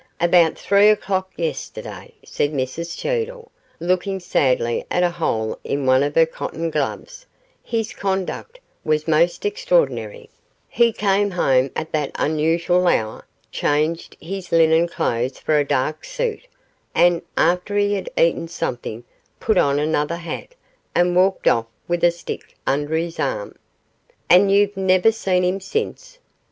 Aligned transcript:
'About 0.19 0.57
three 0.57 0.89
o'clock 0.89 1.29
yesterday,' 1.37 2.15
said 2.25 2.53
Mrs 2.53 2.97
Cheedle, 2.97 3.51
looking 3.79 4.19
sadly 4.19 4.83
at 4.89 5.03
a 5.03 5.11
hole 5.11 5.59
in 5.63 5.85
one 5.85 6.01
of 6.01 6.15
her 6.15 6.25
cotton 6.25 6.71
gloves; 6.71 7.27
'his 7.61 7.93
conduct 7.93 8.59
was 8.83 9.07
most 9.07 9.45
extraordinary; 9.45 10.27
he 10.67 10.91
came 10.91 11.29
home 11.29 11.69
at 11.75 11.91
that 11.91 12.09
unusual 12.15 12.87
hour, 12.87 13.23
changed 13.51 14.17
his 14.19 14.51
linen 14.51 14.87
clothes 14.87 15.37
for 15.37 15.59
a 15.59 15.63
dark 15.63 16.03
suit, 16.03 16.47
and, 16.95 17.21
after 17.37 17.77
he 17.77 17.93
had 17.93 18.09
eaten 18.17 18.47
something, 18.47 19.03
put 19.39 19.55
on 19.59 19.77
another 19.77 20.17
hat, 20.17 20.55
and 20.95 21.15
walked 21.15 21.47
off 21.47 21.67
with 21.87 22.03
a 22.03 22.09
stick 22.09 22.55
under 22.65 22.95
his 22.95 23.19
arm.' 23.19 23.53
'And 24.31 24.51
you've 24.51 24.75
never 24.75 25.11
seen 25.11 25.43
him 25.43 25.59
since? 25.59 26.17